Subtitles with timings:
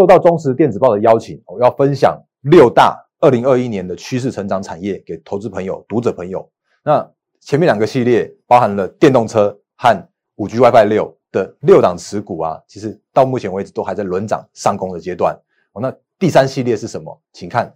[0.00, 6.50] 受到中时电子报的邀请，我要分享六大二零二一年的趋势成长产业给投资朋友、读者朋友。
[6.82, 7.06] 那
[7.38, 15.38] 前面两个系列包含了电动车和五 G WiFi 六的六档持股啊，其实到目前为止都还在轮涨上攻的阶段。
[15.72, 17.20] 哦，那第三系列是什么？
[17.34, 17.70] 请看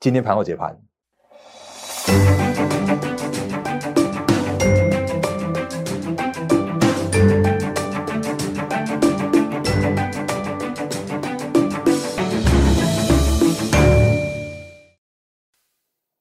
[0.00, 0.78] 今天盘后解盘。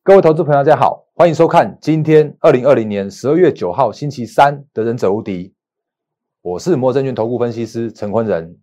[0.10, 5.50] 各位投资朋友，大家好，欢迎收看今天二零二零年十二月九号星期三的《忍者无敌》，
[6.42, 8.58] 我是摩证券投顾分析师陈坤仁。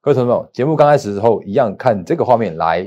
[0.00, 2.84] 各位朋友，节目刚开始的时候，一样看这个画面来，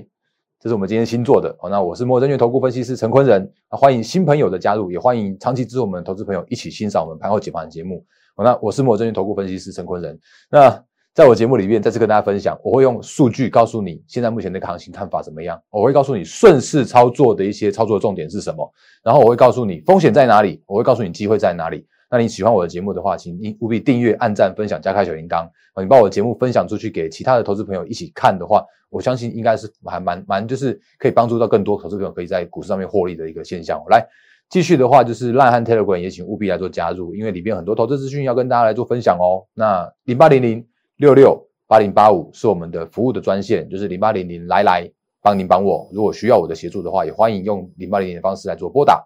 [0.62, 1.54] 这是我们今天新做的。
[1.60, 8.02] 好，那我是摩证券投顾分析师陈坤仁，欢迎新朋友的加入，也欢迎长期支持我们投资朋友一起欣赏我们盘后解盘的节目。
[8.34, 10.18] 好，那我是摩证券投顾分析师陈坤仁。
[10.50, 10.82] 那
[11.16, 15.58] 在我节目里面，再次跟大家分享，我会用数据告诉你现在目前的行情看法怎么样。
[15.70, 18.70] 我会告诉你顺势操作的一些操作重点是什么，
[19.02, 21.88] 然后我会告诉你风险在哪里，我会告诉你机会在哪里。
[22.12, 25.82] 那你喜欢我的节目的话，请你务必订阅、按赞、分享、加开小铃铛啊。
[25.82, 33.82] 你把我的节目分享出去给其他的投资朋友一起看的话，我相信应该是还蛮蛮就是可以帮助到更多投资朋友可以在股市上面获利的一个现象。
[33.90, 34.05] 来
[34.49, 39.46] 继续的话，就是烂汉 Telegram 也请务必来做加入，因为里边很多投资资讯要跟大家来做分享哦。
[39.54, 40.66] 那零八零零
[40.98, 41.41] 六六。
[41.68, 44.88] 八零八五是我们的服务的专线，就是零八零零来来
[45.20, 45.90] 帮您帮我。
[45.91, 49.04] 如果需要我的协助的话，也欢迎用零八零零的方式来做拨打。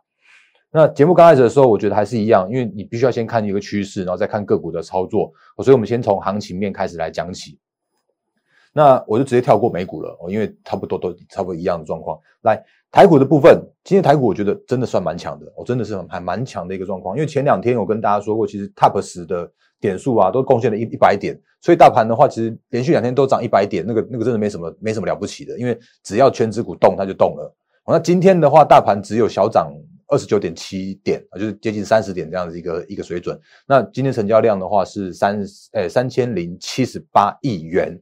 [0.71, 5.31] 那节目刚开始的时候，我觉得还是一样，因为你必须要先看一个趋势，然后再看个股的操作。
[5.63, 7.57] 所以，我们先从行情面开始来讲起。
[8.73, 12.19] 那我就直接跳过美股了，因为差不多都差不多一样的状况。
[12.41, 17.15] 来台股的部分，今天台股我觉得真的算蛮强的，我真的是还蛮强的一个状况。
[17.15, 19.49] 因为前两天我跟大家说过，其实 Top 十的
[19.79, 27.55] 点数啊，都贡献了一一百点，所以大盘的话，其实连续两天都涨一百点，那个那个真的没什么没什么了不起的，因为只要全指股动，它就动了。
[27.85, 29.73] 那今天的话，大盘只有小涨
[30.07, 33.39] 二十九点七点啊，就是接近三十点这样的一个一个水准。
[33.67, 35.43] 那今天成交量的话是三
[35.73, 37.99] 诶三千零七十八亿元。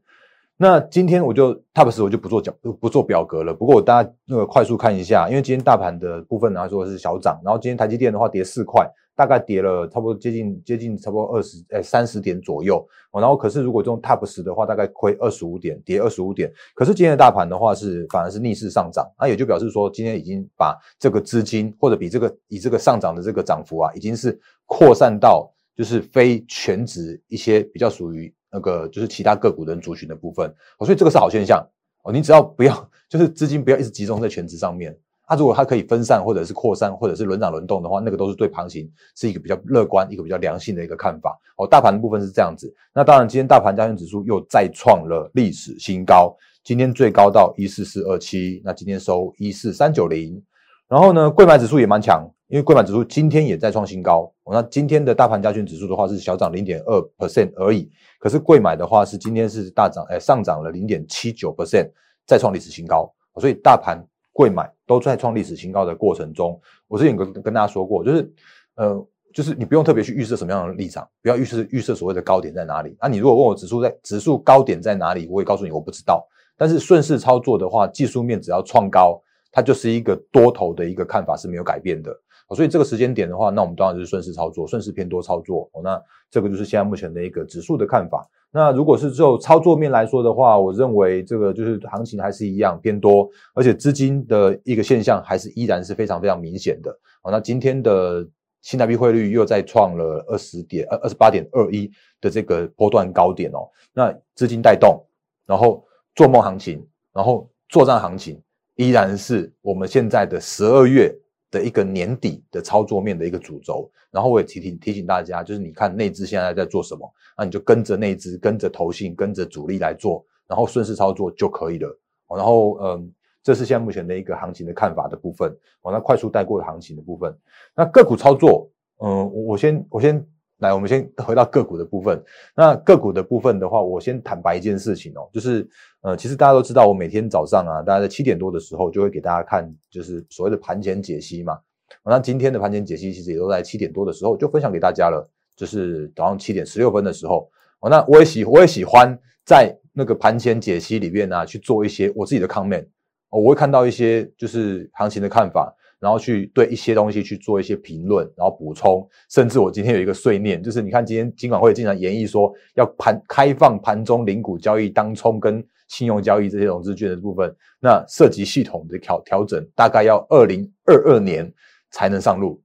[0.60, 3.54] 那今天我就 top 十我就不做表不做表格了。
[3.54, 12.84] 不过我大家那个快速看一下，因为今天大盘的部分来说是小涨，然后今天台积电的话跌四块，大概跌了差不多接近接近差不多二十诶三十点左右。
[13.14, 16.52] 然后可是如果这种 top 十的话，大概亏二十五点，跌二十五点。
[16.74, 28.34] 可是今天的大盘的话是反而是逆势上涨，那也就表示说今天已经把这个资金或者比这个以这个上涨的这个涨幅啊，已经是扩散到就是非全职一些比较属于。
[28.52, 30.48] 那个就是其他个股的族群的部分，
[30.78, 31.66] 哦，所以这个是好现象
[32.04, 32.12] 哦。
[32.12, 34.98] 你只要不要，就是资金不要一直集中在全职上面。
[35.30, 41.68] 它如果它可以分散，或者是扩散，或者是轮涨轮动的话，那个都是对行情是一个比较乐观、一个比较良性的一个看法哦。
[41.68, 42.74] 大盘的部分是这样子。
[42.94, 50.42] 那当然，今天大盘加权指数又再创了历史新高，今天最高到一四四二七，那今天收一四三九零。
[50.88, 54.32] 然后呢，贵买指数也蛮强，因为贵买指数今天也在创新高。
[54.50, 57.92] 那今天的大盘加权指数的话是小涨零点二 percent 而已。
[58.20, 61.90] 可是贵买的话是今天是大涨，哎，上涨了零点七九 percent，
[62.26, 63.14] 再创历史新高。
[63.40, 68.34] 所以大盘贵买都在创历史新高的过程中，我之前跟跟大家说过，就是
[68.76, 72.96] 呃，就是你不用特别去预设什么样的立场，不要预设预设所谓的高点在哪里。
[73.02, 76.26] 那你如果问我指数在指数高点在哪里，我会告诉你我不知道。
[76.56, 79.22] 但是顺势操作的话，技术面只要创高，
[79.52, 82.12] 它就是一个多头的一个看法是没有改变的。
[82.56, 85.70] 所以这个时间点的话，那我们当然是顺势操作，顺势偏多操作。
[85.74, 88.26] 哦，那这个就是现在目前的一个指数的看法。
[88.52, 96.90] 那如果是就操作面来说的话，我认为这个就是行情还是一样偏多，而且资金的一个现象还是依然是非常非常明显的。
[97.24, 98.26] 哦，那今天的
[98.62, 101.92] 新台币汇率又再创了二十点二二十八点二一
[102.22, 103.68] 的这个波段高点哦。
[103.94, 105.06] 那资金带动，
[105.46, 108.42] 然后做梦行情，然后作战行情，
[108.78, 111.14] 依然是我们现在的十二月。
[111.50, 122.00] 的一个年底的操作面的一个主轴，然后我也提提提醒大家，就是你看内资现在在做什么，那你就跟着内资，跟着投信，跟着主力来做，然后顺势操作就可以了。
[122.36, 125.50] 然后嗯，这是现在目前的一个行情的看法的部分。
[125.84, 127.34] 哦，那快速带过的行情的部分，
[127.74, 128.70] 那个股操作，
[129.02, 130.28] 嗯，我先我先。
[130.60, 132.24] 来，我们先回到个股的部分。
[132.56, 135.68] 那个股的部分的话，我先坦白一件事情哦，就是，
[136.02, 141.60] 呃，其实大家都知道，我每天早上啊，大概在七点多的时候，就会给大家看，就是所谓的盘前解析嘛。
[142.04, 147.50] 那今天的盘前解析其实也都在七点多的时候就分享给大家了，就是早上七点十六分的时候。
[147.80, 149.16] 哦，那我也喜我也喜欢
[149.46, 152.86] 在那个盘前解析里面呢去做一些我自己的 comment。
[153.30, 155.72] 哦，我会看到一些就是行情的看法。
[156.00, 171.52] 然后去对一些东西去做一些评论，然后补充，甚至我今天有一个碎念，就是你看今天金管会经常演绎说要盘开放盘中零股交易、当冲跟信用交易这些融资券的部分，那涉及系统的调调整，大概要二零二二年
[171.90, 172.62] 才能上路，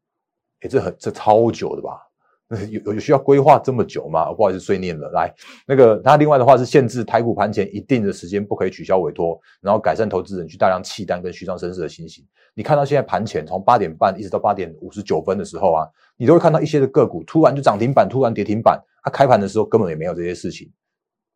[0.61, 1.90] 诶，这很这超久的吧？
[2.71, 4.31] 有有需要规划这么久吗？
[4.33, 5.09] 不好意思，碎念了。
[5.11, 5.33] 来，
[5.67, 12.23] 那个他另外的话是限制台股盘前一定的时间不可以取消委托，然后改善投资人去大量弃单跟虚张声势的情形。
[12.55, 15.89] 你看到现在盘前从八点半一直到八点五十九分的时候啊，
[16.19, 18.79] 你都会看到一些的个股突然就涨停板，突然跌停板。
[19.03, 20.71] 它开盘的时候根本也没有这些事情。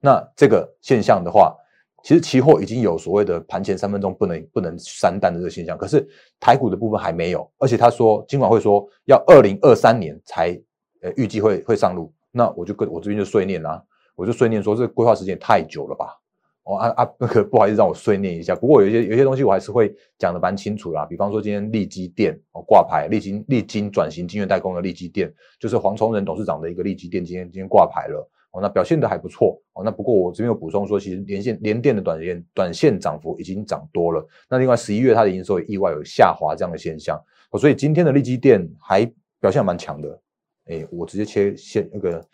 [0.01, 1.57] 那这个现象的话，
[2.05, 6.07] 其实期货已经有所谓的盘前三分钟不能不能删单的这个现象，可是
[6.39, 7.51] 台股的部分还没有。
[7.57, 10.55] 而且他说，今晚会说要二零二三年才。
[11.03, 13.83] 呃，预计会会上路，那我就跟我这边就碎念啦，
[14.15, 16.19] 我就碎念说，这规划时间太久了吧？
[16.65, 18.53] 哦啊啊，那个不好意思，让我碎念一下。
[18.57, 29.85] 不过有些有些东西我还是会讲的蛮清楚啦，比方说今天利基电哦挂牌，利金利金转型金源代工的利基电，就是黄崇仁董事长的一个利基电，今天今天挂牌了哦，那表现的还不错哦。
[29.85, 34.27] 那不过我这边有补充说，其实连线连电的短线短线涨幅已经涨多了。
[34.51, 37.17] 那另外十一月它的营收也意外有下滑这样的现象
[37.53, 39.09] 哦，所以今天的利基电还
[39.39, 40.21] 表现蛮强的。
[40.67, 42.25] 哎，我直接切线那个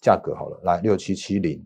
[0.00, 1.62] 价格好了，来六七七零。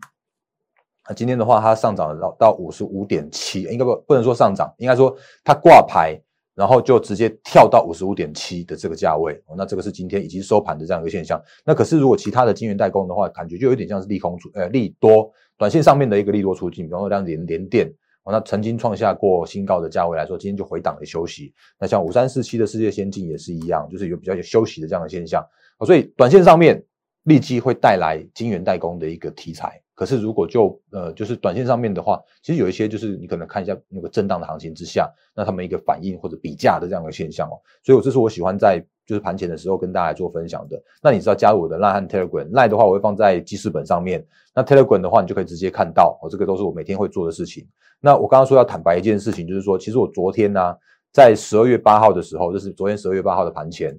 [1.07, 6.21] 那今天的话，它上涨了到到五十五点七，应该不不能说上涨，应该说它挂牌，
[6.53, 9.41] 然后就直接跳到五十五点七的这个价位。
[9.57, 11.41] 那这个是今天已经收盘的这样一个现象。
[11.65, 16.85] 那可是如果其他的金源代工的话，感觉就有点像是利空出，呃，利多短线上面的一个利多出境。
[16.85, 17.87] 比方说像连连电，
[18.23, 21.53] 哦，那曾经创下过新高的价位来说，今天就回档了休息。
[21.79, 25.43] 那像五三四七的世界先进也是一样，就是有比较有休息的这样的现象。
[25.85, 26.83] 所以短线上面
[27.23, 37.59] 立即会带来晶圆代工的一个题材，可是如果就呃就是短线上面的话，其实有一些就是你可能看一下那个震荡的行情之下，那他们一个反应或者比价的这样的现象哦。
[37.83, 40.81] 所以我这是我喜欢在就是盘前的时候跟大家做分享的。
[41.03, 44.25] 那你知道加入我的 Line 和 Telegram，Line 的话我会放在记事本上面，
[44.55, 47.67] 那 Telegram 的话你就可以直接看到哦，这个都是我每天会做的事情。
[47.99, 50.75] 那我刚刚说要坦白一件事情，就是说其实我昨天呢
[51.11, 53.97] 在十二月八号的时候，就是昨天十二月八号的盘前。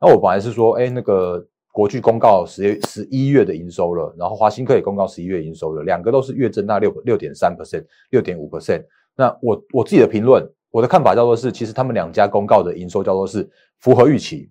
[0.00, 8.84] 那我本来是说，哎，那个国巨公告十月十一月的营收了，然后华新科也公告十一月营收了，两个都是月增大六六点三 percent，六点五 percent。
[9.16, 13.48] 那我我自己的评论，我的看法叫做是，其实他们两家公告的营收叫做是
[13.80, 14.50] 符合预期。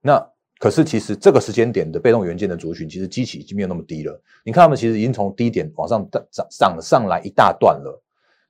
[0.00, 0.24] 那
[0.58, 4.20] 可是其实这个时间点的被动元件的族群，其实基期已经没有那么低了。
[4.44, 8.02] 你看他们其实已经从低点往上涨涨上来一大段了。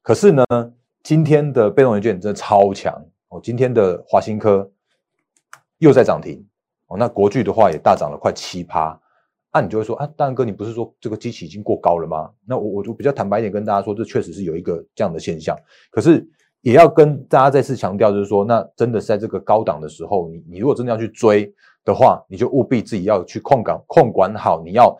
[0.03, 0.45] 可是呢，
[1.03, 2.95] 今天的被动元件真的超强
[3.29, 4.71] 哦，今天的华新科。
[5.79, 6.45] 又在涨停
[6.87, 8.99] 哦，那国巨的话也大涨了快七趴，
[9.53, 12.31] 那你就会说啊，大哥，你不是说这个机器已经过高了吗？
[12.47, 15.57] 那我我就比较坦白一点跟大家说，这确实是有一个这样的现象，
[15.91, 16.27] 可是
[16.63, 21.53] 也要跟大家再次强调，就是说，那真的是在这个高档的时候，你你如果真的要去追
[21.85, 24.97] 的话，你就务必自己要去控港控管好，你要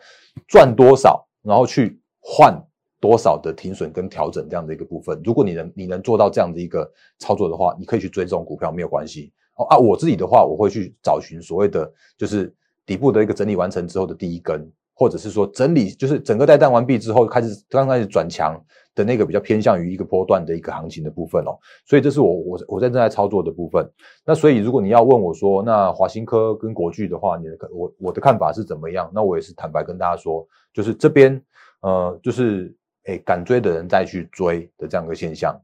[0.47, 2.57] 赚多少，然后去换
[2.99, 5.21] 多少的停损跟调整这样的一个部分。
[5.23, 9.31] 如果你能你能做到这样的一个操作的话，你可以去追这种股票没有关系。
[9.65, 12.53] 啊，我自己的话，我会去找寻所谓的就是
[12.85, 18.59] 底部的一个整理完成之后的第一根，或者是说整理就是整个带弹完毕之后开始刚开始转强
[18.95, 21.57] 的那个比较偏向于一个波段的一个行情的部分哦。
[21.85, 23.89] 所以这是我我我在正在操作的部分。
[24.25, 29.11] 那所以如果你要问我说，那华新科跟国巨的话，你的我我的看法是怎么样？
[29.13, 31.41] 那我也是坦白跟大家说，就是这边
[31.81, 35.55] 呃就是诶敢追的人再去追的这样一个现象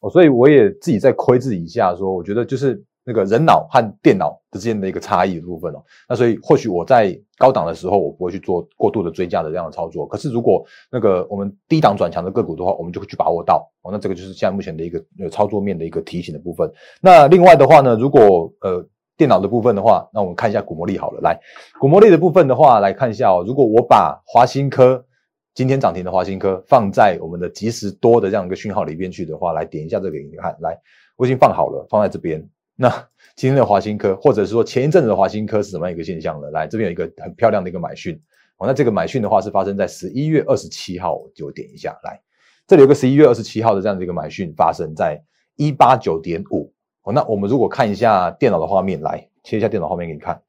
[0.00, 0.10] 哦。
[0.10, 2.82] 所以我也自己在窥自己一下，说我觉得就是。
[3.06, 10.06] 那个人脑和电脑之间的一个差异的部分哦，那所以或许我在高档的时候，我不会去做过度的追加的这样的操作。
[10.06, 13.92] 可是如果那个我们低档转强的个股的话，我们就会去把握到哦。
[13.92, 16.72] 那这个就是现在目前的一个呃操作面的一个提醒的部分。
[17.00, 18.82] 那另外的话呢，如果呃
[19.18, 21.20] 电脑的部分的话，那我们看一下股魔力好了。
[21.20, 21.38] 来，
[21.78, 23.44] 股魔力的部分的话，来看一下哦。
[23.46, 25.04] 如果我把华新科
[25.52, 30.56] 今天涨停的华新科放在我们的即时多的这样一个讯号里边去的话，来点一下这个给你看。
[30.60, 30.76] 来，
[31.16, 32.42] 我已经放好了，放在这边。
[32.76, 32.90] 那
[33.36, 36.50] 今天的华新科，或者是说前一阵子的华新科是什么样一个现象呢？
[36.50, 38.20] 来，这边有一个很漂亮的一个买讯
[38.58, 38.66] 哦。
[38.66, 42.20] 那这个买讯的话是发生在十一月二十七号，就点一下来，
[42.66, 45.22] 这里有个十一月二十七号的这样的一个买讯发生在
[45.54, 46.72] 一八九点五
[47.04, 47.12] 哦。
[47.12, 50.42] 那我们如果看一下电脑的画面，来切一下电脑画面给你看。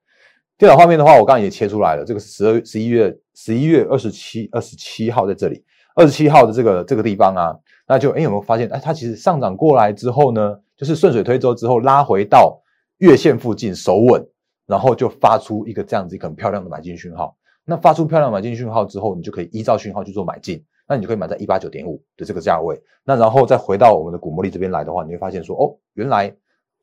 [0.57, 5.63] 电脑画面的话，我刚刚也切出来了，这个十二十一月十一月二十七二十七号在这里，
[5.95, 7.55] 二十七号的这个这个地方啊，
[7.87, 8.67] 那就哎有没有发现？
[8.69, 10.57] 哎，它其实上涨过来之后呢？
[10.77, 12.61] 就是顺水推舟之后拉回到
[12.97, 14.25] 月线附近守稳，
[14.65, 17.35] 然后就发出一个这样子一个很漂亮的买进讯号。
[17.63, 20.63] 那发出漂亮买进讯号之后，你就可以依照讯号去做买进。
[20.87, 22.79] 那你就可以买在一八九点五的这个价位。
[23.03, 26.31] 那然后再回到我们的股魔力这边来的话，你会发现说，哦，原来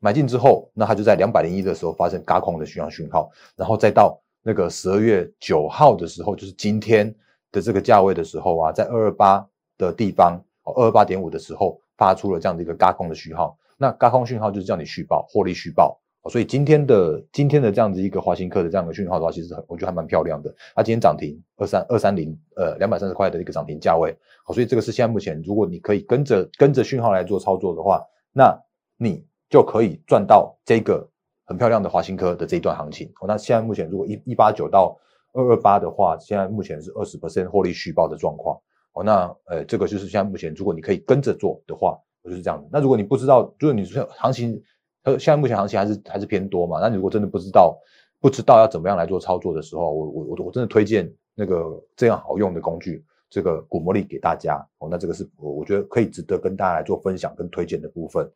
[0.01, 7.15] 买进之后，那它就在两百零一的时候发生嘎空的讯号讯号，然后再到那个十二月九号的时候，就是今天
[7.49, 9.47] 的这个价位的时候啊，在二二八
[9.77, 13.57] 的地方，哦二二八点五的时候发出了这样的一个嘎空的讯号。
[13.83, 15.99] 那高空讯号就是叫你续报获利续报，
[16.29, 20.55] 所以今天的今天的这样子一个华兴科的这样的讯号的话，其实很我觉得还蛮漂亮的。
[20.73, 28.57] 它今天涨停二三二三零呃两百三十块的一个涨停价位，好，所以这个是现在目前如果你可以跟着跟着讯号来做操作的话，那
[28.97, 29.25] 你。
[29.49, 31.07] 就可以赚到这个
[31.45, 33.27] 很漂亮的华兴科的这一段行情哦。
[33.27, 34.97] 那现在目前如果一一八九到
[35.31, 38.59] 二二八的话，现在目前是二十 percent 获利续报的状况
[38.93, 39.03] 哦。
[39.03, 42.67] 那呃，这个就是现在目前如果你可以跟着做的话，我就是这样子。
[42.71, 44.61] 那如果你不知道，就是你说行情
[45.03, 46.79] 呃，现在目前行情还是还是偏多嘛。
[46.81, 47.77] 那你如果真的不知道
[48.21, 54.87] 不知道要怎么样来做操作的时候，我我我我真的推荐那个这样好用的工具，这个股魔力给大家哦。
[54.89, 58.31] 那这个是我我觉得可以值得跟大家来做分享跟推荐的部分。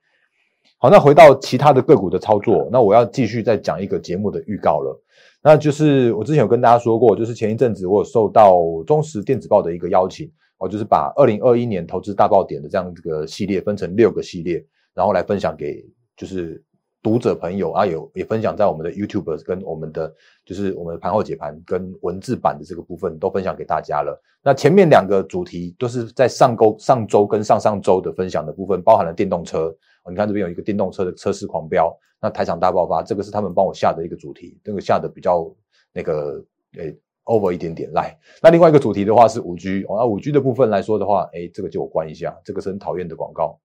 [0.80, 5.02] 好，那回到其他的个股的操作，那我要继续再讲一个节目的预告了。
[5.42, 15.86] 那就是我之前有跟大家说过，就是前一阵子我有受到中实电子报的一个邀请，哦，就是把二零二一年投资大爆点的这样这个系列分成六个系列，然后来分享给
[16.16, 16.64] 就是
[17.04, 20.14] 读者朋友啊，有也分享在我们的 YouTube 跟我们的
[20.46, 24.20] 就是我们的盘后解盘跟文字版的这个部分都分享给大家了。
[24.44, 29.76] 那前面两个主题都是在上周、上周跟上上周的分享的部分，包含了电动车。
[30.10, 35.54] 你看这边有一个电动车的车市狂飙，那台场大爆发，这个是他们帮我下的一个主题，这个下的比较
[35.92, 36.42] 那个
[36.78, 36.98] 诶
[37.28, 38.18] over 一点点来。
[38.42, 43.60] 那另外一个主题的话是五 G，哦，那五 G 的部分来说的话，诶，这个就我关一下，这个是很讨厌的广告。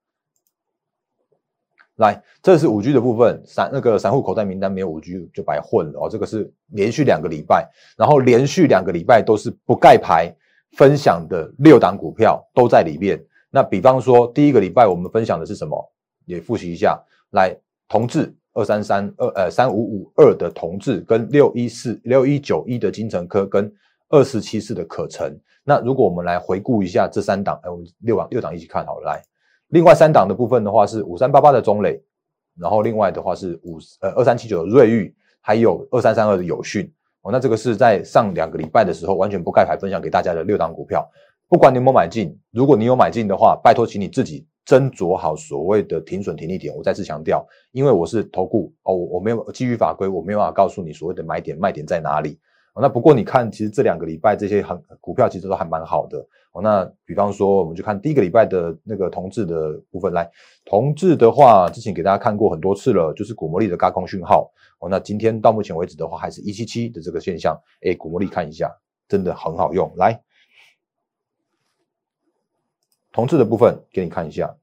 [1.97, 6.09] 来，这是五 G 的部分，散那个散户口袋名单没有五 G 就白混了哦。
[6.09, 10.35] 这个是连续两个礼拜，然后连续两个礼拜都是不盖牌
[10.73, 13.23] 分享的六档股票都在里面。
[13.51, 15.93] 那比方说第一个礼拜我们分享的是什么？
[16.25, 16.99] 也复习一下，
[17.33, 17.55] 来
[17.89, 23.73] 同志二三三二呃三五五二的同志跟六一四六一九一的金城科跟
[24.09, 25.35] 二四七四的可成。
[25.65, 29.07] 那如果我们来回顾一下这三档，哎，我们六档六档一起看好了。
[29.07, 29.23] 来，
[29.69, 32.03] 另外三档的部分的话是五三八八的中磊，
[32.59, 36.93] 然后另外的话是五呃二三七九的瑞昱，还有二三三二的友讯。
[37.23, 41.09] 哦，那这个是在上两个礼拜的时候完全不盖牌分享给大家的六档股票。
[41.49, 44.47] 不管你有没有买进，如果你有买进的话，拜托请你自己。
[44.67, 52.39] 斟酌好所谓的停损停利点，我再次强调，因为我是投顾哦，我没有基于法规，我没有办法告诉你所谓的买点卖点在哪里。
[52.75, 56.19] 哦那不过你看，其实这两个礼拜这些很股票其实都还蛮好的
[56.53, 56.63] 哦。
[56.63, 60.27] 那比方说，我们就看第一个礼拜的那个同质的部分来，
[60.65, 64.89] 同质的话，之前给大家看过很多次了，就是股魔力的高空讯号哦。
[64.89, 68.75] 那今天到目前为止的话，还是一七七的这个现象，哎，股魔力看一下，
[69.07, 70.19] 真的很好用，来。
[73.13, 74.57] 同质的部分给你看一下，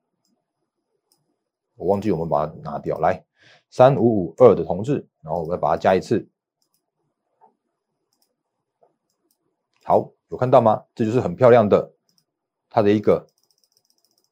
[1.75, 3.23] 我忘记我们把它拿掉，来
[3.69, 6.27] 三五五二的同质，然后我们把它加一次，
[9.83, 10.83] 好，有看到吗？
[10.95, 11.93] 这就是很漂亮的
[12.69, 13.23] 它的一个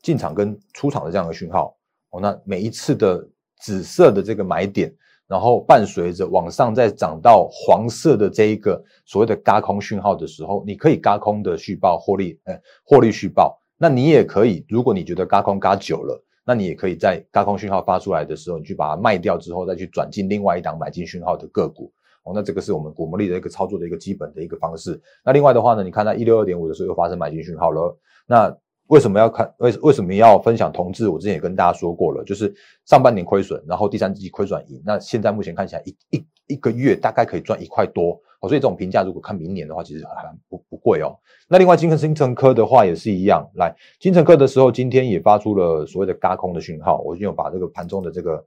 [0.02, 1.78] 进场跟出场的这样的讯号
[2.10, 2.20] 哦。
[2.20, 3.24] 那每一次的
[3.62, 4.92] 紫色的这个买点，
[5.28, 13.62] 然后伴随着往上再涨到黄色的这一个所谓的嘎空讯号的时候，你可以嘎空的续报获利，哎，获利续报。
[13.78, 21.92] 那你也可以，如果你觉得嘎空嘎久了，那你也可以在嘎空讯号发出来的时候，你去把它卖掉之后，再去转进另外一档买进讯号的个股。
[22.24, 25.00] 哦，那这个是我们股魔力的一个操作的一个基本的一个方式。
[25.24, 27.98] 那另外的话呢，你看到一六二点五的时候又发生买进讯号了。
[28.26, 28.54] 那
[28.88, 29.53] 为什么要看？
[29.60, 31.08] 为为什么要分享同志？
[31.08, 32.53] 我之前也跟大家说过了，就是
[32.86, 34.82] 上半年亏损，然后第三季亏损盈。
[34.86, 38.20] 那现在目前看起来一一一个月大概可以赚一块多。
[38.39, 41.17] 哦，所以这种评价如果看明年的话，其实还不不贵哦。
[41.48, 48.46] 那另外金星城科的话也是一样，来金城科的时候，今天也发出了所谓的嘎空的讯号，我已经有把这个盘中的这个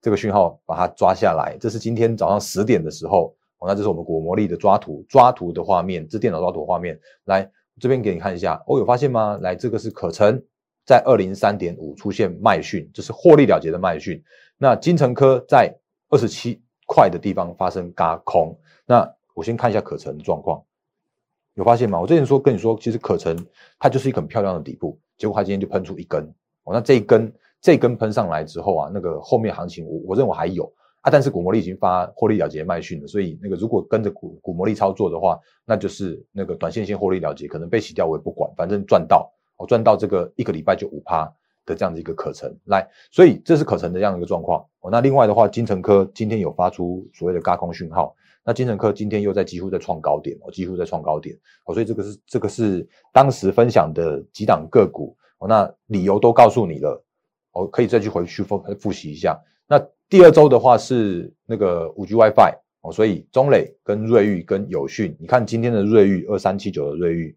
[0.00, 1.56] 这个讯号把它抓下来。
[1.60, 7.50] 这是今天早上十点的时候，哦，那这是我们果魔力的抓图抓图的画面，这电脑抓图画面，来
[7.80, 9.38] 这边给你看一下，哦，有发现吗？
[9.42, 10.42] 来，这个是可成
[10.86, 14.22] 在二零三点五出现卖讯，这是获利了结的卖讯。
[14.58, 15.74] 那金城科在
[16.10, 19.10] 二十七块的地方发生嘎空，那。
[19.36, 20.62] 我先看一下可成状况，
[21.54, 22.00] 有发现吗？
[22.00, 23.36] 我之前说跟你说，其实可成
[23.80, 26.22] 它就是一个很漂亮的底部，结果它今天就喷出一根
[26.62, 26.72] 哦。
[26.72, 30.72] 那这一根这根喷上来之后啊，那个后面行情我我认为还有
[31.04, 41.30] 啊，但是股魔力已经发获利了结卖讯了，所以那个如果跟着股股魔力操作的话，那就是那个短线先获利了结，可能被洗掉我也不管，反正赚到我赚到这个一个礼拜就五趴
[41.66, 44.90] 的这样的一个可成来，所以这是可成的这样一个状况哦。
[44.90, 48.16] 那另外的话，金城科今天有发出所谓的高空讯号。
[48.46, 51.34] 那金城科今天又在几乎在创高点哦，几乎在创高点
[51.64, 57.02] 哦，所以这个是这个是当时分享的几档个股哦，那理由都告诉你了
[57.52, 59.38] 哦，可以再去回去复复习一下。
[59.66, 59.82] 那
[60.14, 67.36] 第二周的话是那个五 G WiFi 哦，所以中磊跟瑞昱跟友讯，你看今天的瑞昱二三七九的瑞昱，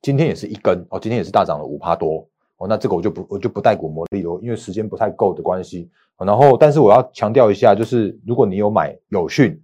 [0.00, 5.90] 今天也是一根哦，今天也是大涨了五趴多哦，那这个我就不我就不带股魔力了，因为时间不太够的关系。
[6.16, 9.60] 然后，但是我要强调一下，就是如果你有买友讯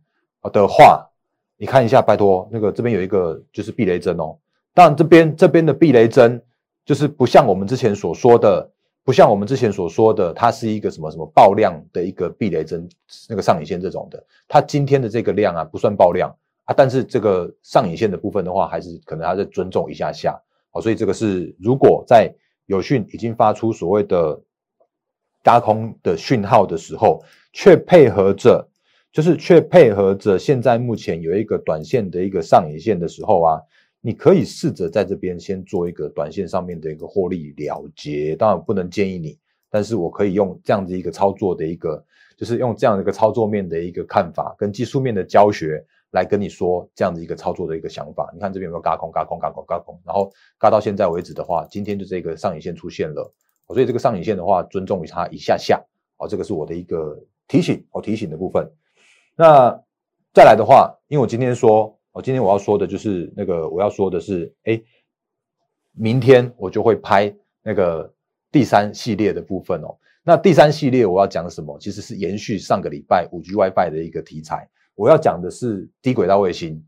[0.52, 1.08] 的话，
[1.56, 4.36] 你看一下，拜托那个这边有一个就是避雷针哦。
[4.74, 6.42] 当然这边这边的避雷针
[6.84, 8.70] 就是不像我们之前所说的。
[9.02, 12.88] 不像我们之前所说的，它是一个什么什么爆量的一个避雷针，
[13.28, 14.22] 那个上影线这种的。
[14.46, 16.30] 它今天的这个量啊，不算爆量
[16.64, 20.40] 啊，但是这个上影线的部分的话，还是可能还在尊重一下下。
[20.70, 22.32] 好，所以这个是如果在
[22.66, 24.40] 有讯已经发出所谓的
[25.42, 28.68] 加空的讯号的时候，却配合着，
[29.10, 33.60] 就是却配合着现在目前有一个短线的一个上影线的时候啊。
[34.02, 39.38] 你可以试着在这边先做一个短线上面的一个获利了结，当然不能建议你，
[39.68, 42.02] 但是我可以用这样子一个操作的一个，
[42.34, 48.30] 就是用这样的一个操作面的一个看法跟技术面的教学来跟你说这样子一个操作的一个想法。
[48.32, 53.30] 你看这边有没有嘎空、嘎空、嘎空、嘎空，然后嘎到现在为止的话，今天就这个上影线出现了，
[53.68, 55.78] 所以这个上影线的话，尊重于它一下下，
[56.16, 58.66] 哦，这个是我的一个提醒，哦，提醒的部分。
[59.36, 59.78] 那
[60.32, 61.94] 再来的话，因为我今天说。
[62.12, 64.80] 我今天我要说的就是那个，我要说的是，哎，
[65.92, 68.12] 明天我就会拍那个
[68.50, 69.96] 第三系列的部分哦。
[70.22, 71.78] 那第三系列我要讲什么？
[71.78, 74.68] 其实是延续上个礼拜五 G WiFi 的一个题材。
[74.94, 76.84] 我要讲的是低轨道卫星。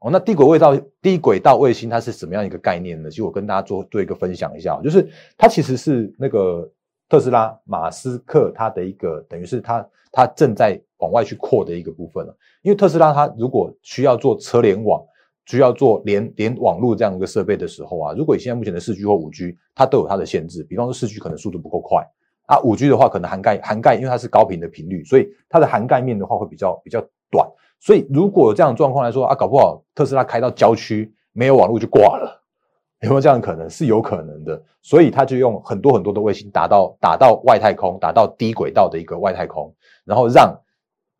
[0.00, 3.10] 哦，那低轨道低轨道卫星它是什么样一个概念呢？
[3.10, 6.70] 其实我跟大家做做一个分享一下，就是它其实是那个
[7.08, 10.80] 特斯拉马斯克他的一个，等于是他他正在。
[10.98, 15.00] 往外去扩的一个部分了，因为特斯拉它如果需要做车联网，
[15.46, 20.64] 需要做连连网络这样一个设备的时候啊，如果以现在目前的四 G 或五 G，它都有它的限制。
[20.64, 22.04] 比方说四 G 可能速度不够快
[22.46, 27.00] 啊，五 G 的话可能涵盖涵盖，因为它是高频的频率，所以它的涵盖面的话会比较比较
[27.30, 27.48] 短。
[27.78, 32.37] 所以如果有这样的状况来说啊，搞不好特斯拉开到郊区没有网络就挂了，
[33.00, 33.68] 有没有这样的可能？
[33.68, 34.62] 是有可能的。
[34.82, 40.58] 所以他就用很多很多的卫星打到打到外太空，打到低轨道的一个外太空，然后让。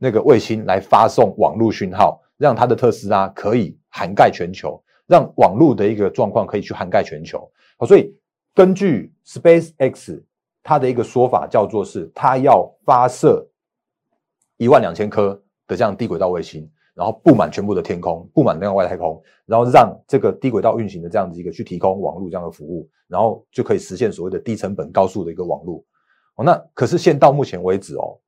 [0.01, 7.51] 那个卫星来发送网络讯号，让它的特斯拉可以涵盖全球，让网络的一个状况可以去涵盖全球。
[7.77, 8.17] 好，所以
[8.55, 10.23] 根据 SpaceX
[10.63, 13.45] 它的一个说法，叫做是它要发射
[14.57, 15.35] 一万两千颗
[15.67, 25.85] 的这样低轨道卫星，然后布满全部的天空，布满那个外太空，然后让这个低轨道运行的这样子一个去提供网络这样的服务，然后就可以实现所谓的低成本高速的一个网络。
[26.35, 28.19] 哦，那可是现到目前为止哦。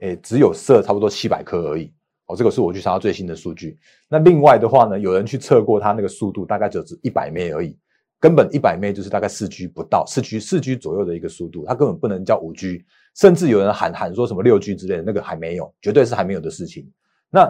[0.00, 1.92] 诶，只有设差不多七百颗而已
[2.24, 3.78] 哦，这个是我去查最新的数据。
[4.08, 7.78] 那另外的话呢，有人去测过它那个速度，大概就只一百 m 而已，
[8.18, 12.82] 根本一百 m 就是大概四 G 不到，四 G 四 G 左右的一个速度，它根本不能叫五 G，
[13.14, 16.90] 甚至有人喊喊说什么六 G 之类的，那个还没有，绝对是还没有的事情。
[17.28, 17.46] 那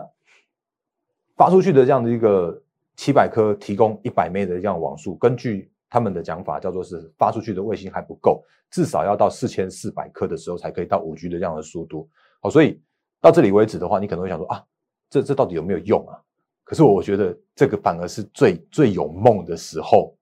[1.40, 2.62] 发出去的这样的一个
[2.96, 12.06] 七百颗提供一百 m 的这样网速，根据他们的讲法，叫做是发出去的卫星还不够，至少要到四千四百颗的时候才可以到五 G 的这样的速度。
[12.42, 12.78] 好，所以
[13.22, 14.62] 到这里为止的话，你可能会想说啊，
[15.08, 16.20] 这这到底有没有用啊？
[16.62, 20.14] 可是我觉得这个反而是最最有梦的时候，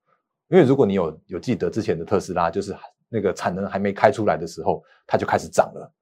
[0.46, 2.72] 因为如果你有有记得之前的特斯拉，就是
[3.08, 5.92] 那个产能还没开出来的时候，它就开始涨了，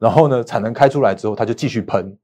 [0.00, 2.18] 然后呢，产能开出来之后，它就继续喷。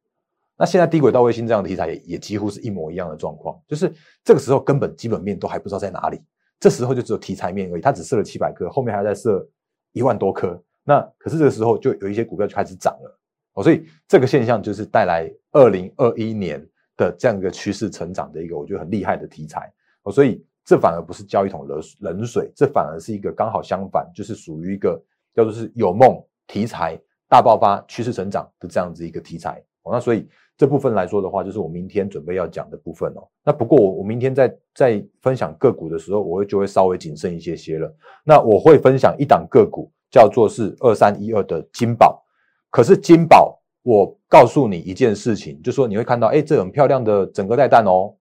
[0.57, 6.21] 那现在低轨道卫星这样的题材也也几乎是一模一样的状况，就是这个时候根本基本面都还不知道在哪里，
[6.61, 9.47] 这时候就只有题材面而已，它只设了七百颗，后面还在设
[9.93, 13.21] 一万多颗，那可是这个时候就有一些股票就开始涨了。
[13.55, 16.61] 哦，所以这个现象就是带来二零二一年
[16.97, 19.73] 的这样一个趋势成长的一个我觉得很厉害的题材。
[20.03, 25.01] 哦，所以这反而不是浇一桶冷冷水，这反而是一个刚好相反，就是属于一个
[25.35, 29.62] 叫做是有梦题材大爆发趋势成长的这样子一个题材。
[29.83, 33.27] 哦，那所以这部分来说的话，就是我明天准备要讲的部分哦。
[33.45, 37.93] 那不过我我明天在在分享个股的时候，我会就会稍微谨慎一些些了。
[38.25, 42.25] 那我会分享一档个股，叫做是二三一二的金宝。
[42.71, 48.14] 可是金宝，我告诉你一件事情，就说你会看到，哎，这很漂亮的整个带弹哦，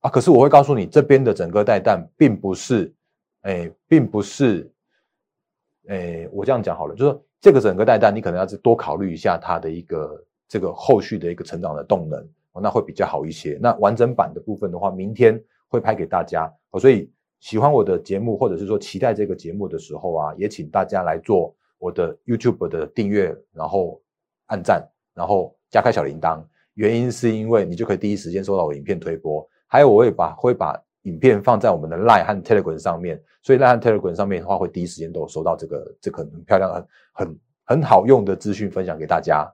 [0.00, 2.92] 啊，可是我会告诉你，这边的整个带弹并不是，
[3.42, 4.72] 哎，并不是，
[5.88, 12.20] 哎，我这样讲好了，就是说这个整个带弹，你可能要多考虑一下它的一个这个后续的一个成长的动能，
[12.52, 13.56] 哦那会比较好一些。
[13.62, 21.54] 那完整版的部分的话，明天会拍给大家，所以喜欢我的节目或者是说期待这个节目的时候啊，也请大家来做。
[21.78, 24.02] 我的 YouTube 的订阅，然后
[24.48, 29.48] 按赞，然后加开小铃铛，原因是因为你就可以第一时间收到我影片推播。
[29.66, 39.50] 还有我会把会把影片放在我们的 Line 和 Telegram 上面，所以 Line 和 Telegram 上面的话，会第一时间都有收到这个这个很漂亮、很很很好用的资讯分享给大家。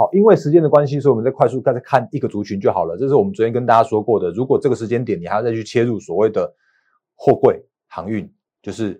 [0.00, 2.96] 好，因为时间的关系，所以我们再快速再看一个族群就好了。
[2.96, 4.30] 这是我们昨天跟大家说过的。
[4.30, 6.50] 如果这个时间点你还要再去切入所谓的
[7.14, 8.26] 货柜航运，
[8.62, 8.98] 就是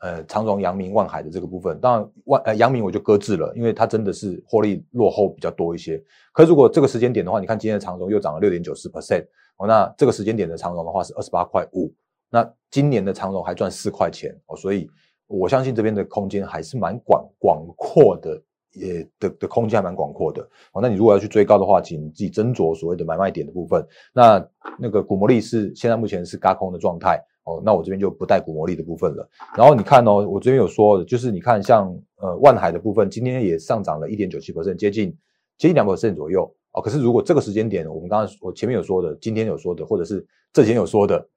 [0.00, 6.02] 呃长荣、阳明、万海的这个部分，当然万呃阳明我就搁置了，因为它真的是获利落后比较多一些。
[6.32, 9.24] 可如果这个时间点的话，你看今天的长荣又涨了六点九四 percent。
[9.58, 11.94] 哦，那这个时间点的长荣的话是二十八块五，
[12.28, 14.90] 那今年的长荣还赚四块钱哦，所以
[15.28, 20.80] 我相信这边的空间还是蛮广广阔的，也的的空间还蛮广阔的哦。
[20.80, 23.86] 那你如果要去追高的话，请自己斟酌所谓的买卖点的部分。
[24.12, 29.28] 那那个股魔力是现在目前是嘎空的状态哦，那我这边就不带股魔力的部分了。
[29.56, 35.10] 然后你看哦，我这边有说的，就是你看像呃万海的部分，今天也上涨了一点九七接近
[35.58, 36.52] 接近两百分左右。
[36.72, 41.28] 哦，可是如果这个时间点，我们刚刚我前面有说的，今天有说的，或者是这几天有说的，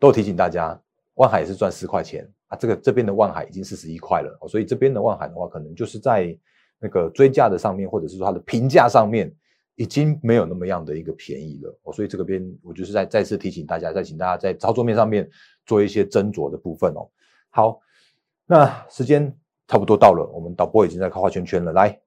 [0.00, 0.80] 都提醒大家，
[1.16, 2.56] 万海也是赚四块钱啊。
[2.56, 6.34] 这个这边的万海已经四十一块了哦，所以这边的万海的话，可能就是在
[6.84, 9.34] 那个追价的上面，或者是说它的评价上面，
[9.76, 11.74] 已经没有那么样的一个便宜了。
[11.84, 15.26] 哦，所以这个边我就是在再次提醒大家，再请大家在操作面上面
[15.64, 17.08] 做一些斟酌的部分哦。
[17.48, 17.80] 好，
[18.44, 19.34] 那时间
[19.66, 21.72] 差不多到了，我们导播已经在画圈圈了。
[21.72, 21.98] 来，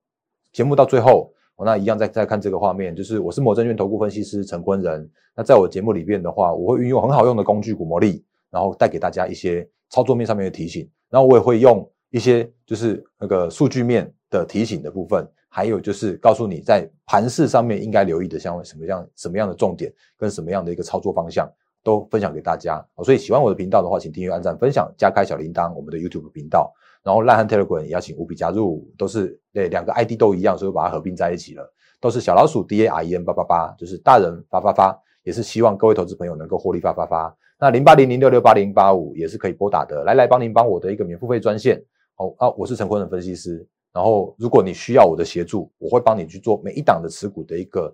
[0.54, 1.34] 节目到最后。
[1.58, 5.10] 我那一样再再看这个画面，就是我是某证券投顾分析师陈坤仁。
[5.36, 10.88] 那在我节目里边的话，我会运用很好用的工具股魔力，然后带给大家一些操作面上面的提醒。
[11.10, 21.50] 然后我也会用一些就是那个数据面的提醒的部分，还有就是告诉你在盘市上面应该留意的像什么样什么样的重点跟什么样的一个操作方向，
[21.84, 22.86] 都分享给大家。
[23.04, 26.74] 所以喜欢我的频道的话，请订阅、按赞、分享、加开小铃铛，我们的 YouTube 频道。
[27.04, 37.34] 然后烂汉 Telegram 也邀请务必加入，都是对两个 ID 都一样，所以把它合并在一起了，都是小老鼠 D A R E N 八八八，就是大人发发发，也是希望各位投资朋友能够获利发发发。
[37.58, 41.82] 那零八零零六六八零八五也是可以拨打的，来来帮您帮我的一个免付费专线。
[42.18, 43.66] 哦啊，我是陈坤的分析师，
[43.98, 47.92] 然后如果你需要我的协助，我会帮你去做每一档的持股的一个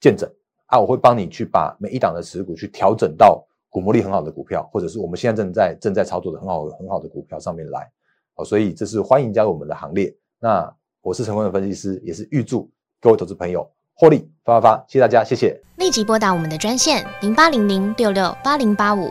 [0.00, 0.26] 见证
[0.64, 7.86] 啊，我会帮你去把每一档的持股去调整到股魔力很好的股票，或者是我们现在正在正在操作的很好很好的股票上面来。
[8.34, 10.10] 好，所以这是欢迎加入我们的行列。
[10.40, 14.84] 那我是成功的分析师，也是预祝各位投资朋友获利发发发！
[14.88, 15.60] 谢谢大家，谢谢。
[15.76, 19.10] 立即拨打我们的专线零八零零六六八零八五